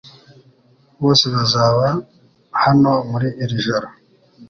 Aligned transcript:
Bose 1.01 1.25
bazaba 1.35 1.85
hano 2.63 2.91
muri 3.11 3.27
iri 3.43 3.57
joro. 3.65 3.87